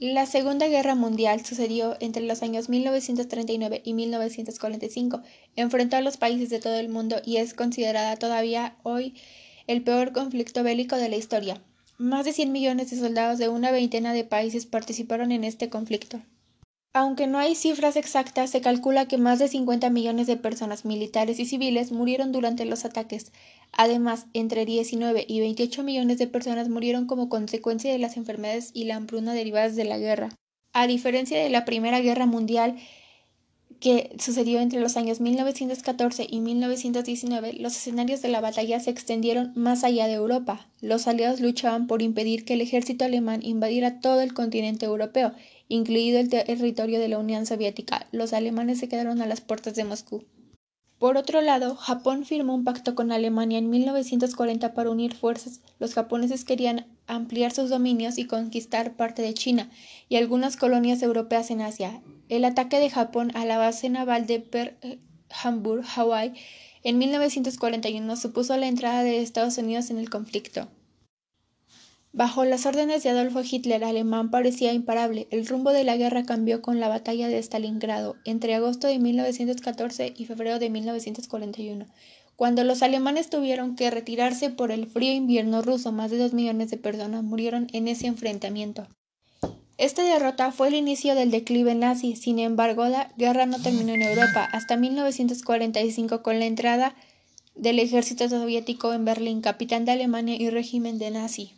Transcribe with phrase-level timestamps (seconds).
[0.00, 5.22] La Segunda Guerra Mundial sucedió entre los años 1939 y 1945.
[5.54, 9.14] Enfrentó a los países de todo el mundo y es considerada todavía hoy
[9.68, 11.62] el peor conflicto bélico de la historia.
[11.96, 16.20] Más de 100 millones de soldados de una veintena de países participaron en este conflicto.
[16.96, 21.40] Aunque no hay cifras exactas, se calcula que más de 50 millones de personas militares
[21.40, 23.32] y civiles murieron durante los ataques.
[23.72, 28.84] Además, entre 19 y 28 millones de personas murieron como consecuencia de las enfermedades y
[28.84, 30.28] la hambruna derivadas de la guerra.
[30.72, 32.76] A diferencia de la Primera Guerra Mundial,
[33.84, 39.52] que sucedió entre los años 1914 y 1919, los escenarios de la batalla se extendieron
[39.56, 40.66] más allá de Europa.
[40.80, 45.34] Los aliados luchaban por impedir que el ejército alemán invadiera todo el continente europeo
[45.68, 48.06] incluido el territorio de la Unión Soviética.
[48.10, 50.24] Los alemanes se quedaron a las puertas de Moscú.
[50.98, 55.60] Por otro lado, Japón firmó un pacto con Alemania en 1940 para unir fuerzas.
[55.78, 59.70] Los japoneses querían ampliar sus dominios y conquistar parte de China
[60.08, 62.02] y algunas colonias europeas en Asia.
[62.28, 64.76] El ataque de Japón a la base naval de Pearl
[65.30, 66.34] Harbor, Hawái,
[66.82, 70.68] en 1941 supuso la entrada de Estados Unidos en el conflicto.
[72.16, 75.26] Bajo las órdenes de Adolfo Hitler, alemán parecía imparable.
[75.32, 80.14] El rumbo de la guerra cambió con la batalla de Stalingrado entre agosto de 1914
[80.16, 81.86] y febrero de 1941.
[82.36, 86.70] Cuando los alemanes tuvieron que retirarse por el frío invierno ruso, más de dos millones
[86.70, 88.86] de personas murieron en ese enfrentamiento.
[89.76, 94.02] Esta derrota fue el inicio del declive nazi, sin embargo, la guerra no terminó en
[94.02, 96.94] Europa hasta 1945 con la entrada
[97.56, 101.54] del ejército soviético en Berlín, capitán de Alemania y régimen de nazi.